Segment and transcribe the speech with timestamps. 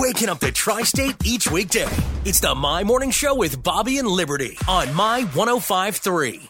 [0.00, 1.86] waking up the tri state each weekday.
[2.24, 6.48] It's the My Morning Show with Bobby and Liberty on My 1053.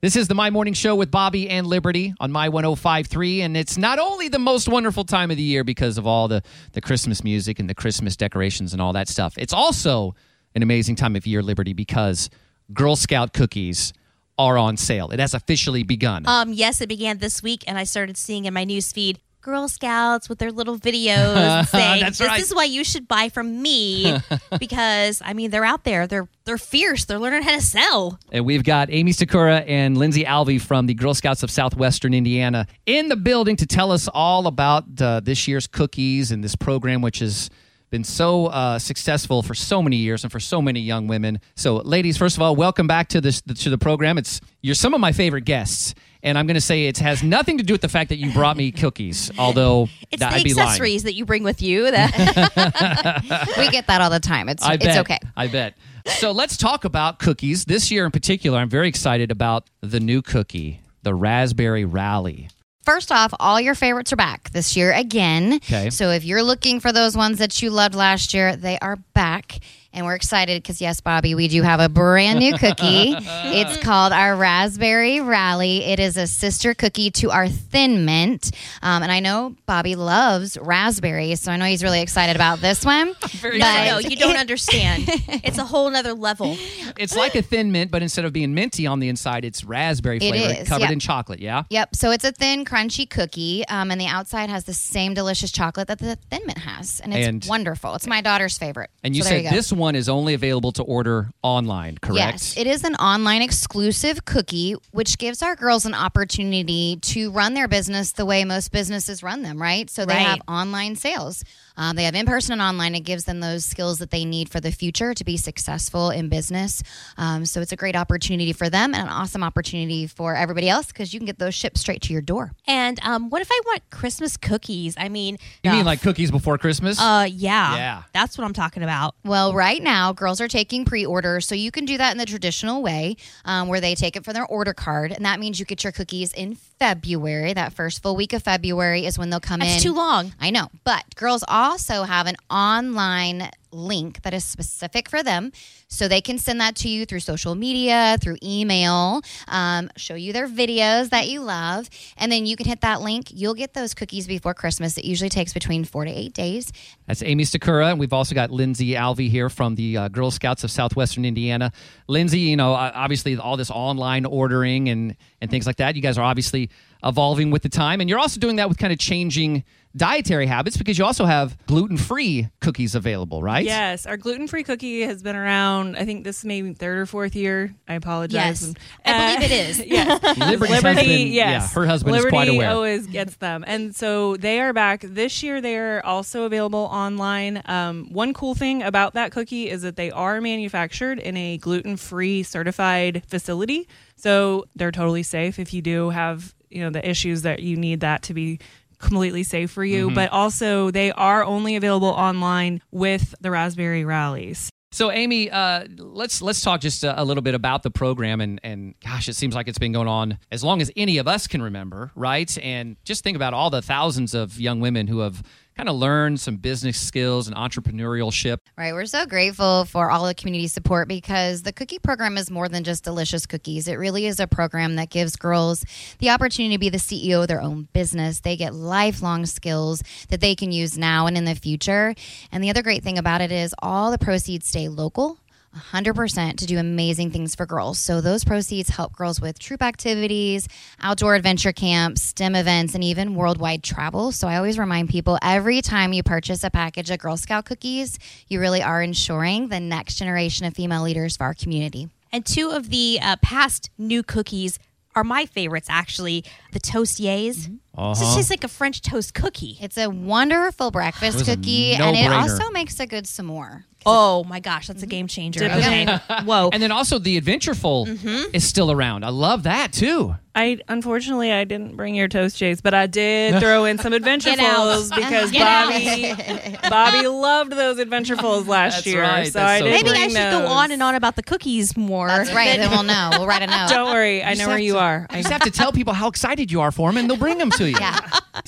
[0.00, 3.42] This is the My Morning Show with Bobby and Liberty on My 1053.
[3.42, 6.44] And it's not only the most wonderful time of the year because of all the,
[6.74, 10.14] the Christmas music and the Christmas decorations and all that stuff, it's also
[10.54, 12.30] an amazing time of year, Liberty, because
[12.72, 13.92] Girl Scout cookies
[14.38, 15.10] are on sale.
[15.10, 16.24] It has officially begun.
[16.26, 19.68] Um, yes, it began this week, and I started seeing in my news feed Girl
[19.68, 22.40] Scouts with their little videos saying, "This right.
[22.40, 24.16] is why you should buy from me,"
[24.58, 28.18] because I mean they're out there, they're they're fierce, they're learning how to sell.
[28.30, 32.66] And we've got Amy Sakura and Lindsay Alvey from the Girl Scouts of Southwestern Indiana
[32.86, 37.02] in the building to tell us all about uh, this year's cookies and this program,
[37.02, 37.50] which has
[37.92, 41.38] been so uh, successful for so many years and for so many young women.
[41.54, 44.18] So, ladies, first of all, welcome back to this to the program.
[44.18, 45.94] It's you're some of my favorite guests.
[46.24, 48.32] And I'm going to say it has nothing to do with the fact that you
[48.32, 50.68] brought me cookies, although It's that the I'd be lying.
[50.68, 51.90] accessories that you bring with you.
[51.90, 54.48] That we get that all the time.
[54.48, 54.98] It's I it's bet.
[54.98, 55.18] okay.
[55.36, 55.74] I bet.
[56.06, 57.64] So let's talk about cookies.
[57.64, 62.48] This year in particular, I'm very excited about the new cookie, the Raspberry Rally.
[62.82, 65.54] First off, all your favorites are back this year again.
[65.54, 65.90] Okay.
[65.90, 69.60] So if you're looking for those ones that you loved last year, they are back.
[69.94, 73.14] And we're excited because, yes, Bobby, we do have a brand new cookie.
[73.18, 75.84] it's called our Raspberry Rally.
[75.84, 78.52] It is a sister cookie to our Thin Mint.
[78.80, 82.86] Um, and I know Bobby loves raspberries, so I know he's really excited about this
[82.86, 83.12] one.
[83.32, 85.04] Very no, no, you don't understand.
[85.08, 86.56] It's a whole nother level.
[86.96, 90.16] It's like a thin mint, but instead of being minty on the inside, it's raspberry
[90.16, 90.92] It flavored, is, covered yeah.
[90.92, 91.40] in chocolate.
[91.40, 91.64] Yeah.
[91.68, 91.96] Yep.
[91.96, 95.88] So it's a thin, crunchy cookie, um, and the outside has the same delicious chocolate
[95.88, 97.94] that the Thin Mint has, and it's And- wonderful.
[97.94, 98.88] It's my daughter's favorite.
[99.04, 99.56] And you So there said go.
[99.56, 102.16] this one is only available to order online, correct?
[102.16, 107.54] Yes, it is an online exclusive cookie, which gives our girls an opportunity to run
[107.54, 109.90] their business the way most businesses run them, right?
[109.90, 110.22] So they Right.
[110.22, 111.44] have online sales.
[111.76, 112.94] Um, they have in person and online.
[112.94, 116.28] It gives them those skills that they need for the future to be successful in
[116.28, 116.82] business.
[117.16, 120.86] Um, so it's a great opportunity for them and an awesome opportunity for everybody else
[120.88, 122.52] because you can get those shipped straight to your door.
[122.66, 124.94] And um, what if I want Christmas cookies?
[124.98, 127.00] I mean, You uh, mean like cookies before Christmas?
[127.00, 128.02] Uh, yeah, Yeah.
[128.12, 129.14] that's what I'm talking about.
[129.24, 131.46] Well, right now, girls are taking pre orders.
[131.46, 134.34] So you can do that in the traditional way um, where they take it from
[134.34, 135.12] their order card.
[135.12, 137.52] And that means you get your cookies in February.
[137.54, 139.68] That first full week of February is when they'll come in.
[139.68, 140.32] That's too long.
[140.40, 140.68] I know.
[140.84, 145.52] But girls also have an online link that is specific for them.
[145.88, 150.32] So they can send that to you through social media, through email, um, show you
[150.32, 151.88] their videos that you love.
[152.16, 153.26] And then you can hit that link.
[153.30, 154.96] You'll get those cookies before Christmas.
[154.98, 156.72] It usually takes between four to eight days.
[157.06, 160.64] That's Amy Sakura, and we've also got Lindsay Alvey here from the uh, Girl Scouts
[160.64, 161.72] of Southwestern Indiana.
[162.08, 165.96] Lindsay, you know, obviously all this online ordering and and things like that.
[165.96, 166.70] You guys are obviously
[167.04, 169.64] evolving with the time, and you're also doing that with kind of changing
[169.96, 173.64] dietary habits because you also have gluten-free cookies available, right?
[173.64, 175.96] Yes, our gluten-free cookie has been around.
[175.96, 177.74] I think this is maybe third or fourth year.
[177.86, 178.62] I apologize.
[178.66, 178.74] Yes.
[179.04, 179.84] I believe it is.
[179.86, 180.98] yes, Liberty's Liberty.
[181.00, 182.70] husband, yes, yeah, her husband Liberty is quite aware.
[182.70, 185.60] always gets them, and so they are back this year.
[185.60, 187.62] They are also available online.
[187.66, 192.42] Um, one cool thing about that cookie is that they are manufactured in a gluten-free
[192.44, 195.58] certified facility, so they're totally safe.
[195.58, 198.58] If you do have you know the issues that you need that to be
[199.02, 200.14] completely safe for you, Mm-hmm.
[200.14, 204.70] but also they are only available online with the raspberry rallies.
[204.94, 208.60] So, Amy, uh, let's let's talk just a, a little bit about the program, and
[208.62, 211.46] and gosh, it seems like it's been going on as long as any of us
[211.46, 212.58] can remember, right?
[212.62, 215.42] And just think about all the thousands of young women who have
[215.76, 218.58] kind of learn some business skills and entrepreneurship.
[218.76, 218.92] Right.
[218.92, 222.84] We're so grateful for all the community support because the cookie program is more than
[222.84, 223.88] just delicious cookies.
[223.88, 225.84] It really is a program that gives girls
[226.18, 228.40] the opportunity to be the CEO of their own business.
[228.40, 232.14] They get lifelong skills that they can use now and in the future.
[232.50, 235.38] And the other great thing about it is all the proceeds stay local.
[235.76, 237.98] 100% to do amazing things for girls.
[237.98, 240.68] So those proceeds help girls with troop activities,
[241.00, 244.32] outdoor adventure camps, STEM events, and even worldwide travel.
[244.32, 248.18] So I always remind people every time you purchase a package of Girl Scout cookies,
[248.48, 252.08] you really are ensuring the next generation of female leaders for our community.
[252.32, 254.78] And two of the uh, past new cookies
[255.14, 256.44] are my favorites, actually.
[256.72, 257.68] The Toast-Yays.
[257.94, 258.10] Uh-huh.
[258.12, 259.76] It's just like a French toast cookie.
[259.80, 263.84] It's a wonderful breakfast cookie, and it also makes a good s'more.
[264.06, 265.60] Oh my gosh, that's a game changer.
[265.60, 266.06] Dip Okay.
[266.44, 266.70] Whoa.
[266.72, 268.54] And then also the Adventureful Mm-hmm.
[268.54, 269.24] is still around.
[269.24, 270.34] I love that too.
[270.54, 274.20] I unfortunately I didn't bring your toast chase, but I did throw in some out.
[274.22, 275.88] adventurefuls because Get out.
[275.90, 279.22] Bobby Bobby loved those adventurefuls last That's year.
[279.22, 279.46] right.
[279.46, 280.10] So That's I so did Maybe.
[280.10, 280.70] I bring should go those.
[280.70, 282.28] on and on about the cookies more.
[282.28, 282.76] That's right.
[282.78, 283.30] then we'll know.
[283.32, 283.88] We'll write a note.
[283.88, 285.26] Don't worry, I know where have you to- are.
[285.30, 287.56] You just have to tell people how excited you are for them, and they'll bring
[287.58, 287.96] them to you.
[287.98, 288.20] Yeah.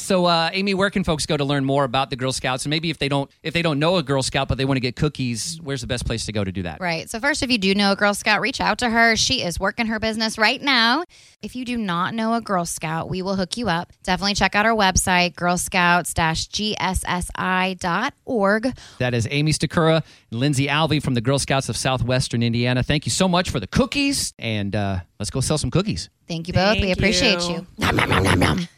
[0.04, 2.66] So, uh, Amy, where can folks go to learn more about the Girl Scouts?
[2.66, 4.76] And maybe if they don't if they don't know a Girl Scout but they want
[4.76, 6.78] to get cookies, where's the best place to go to do that?
[6.80, 7.08] Right.
[7.08, 9.16] So, first, if you do know a Girl Scout, reach out to her.
[9.16, 11.04] She is working her business right now.
[11.40, 13.92] If you do not know a Girl Scout, we will hook you up.
[14.02, 16.14] Definitely check out our website, Girl girlscouts
[17.74, 18.76] gssi.org.
[18.98, 22.82] That is Amy Sakura and Lindsay Alvey from the Girl Scouts of Southwestern Indiana.
[22.82, 26.10] Thank you so much for the cookies, and uh, let's go sell some cookies.
[26.26, 26.72] Thank you both.
[26.74, 27.66] Thank we appreciate you.
[27.78, 28.68] you.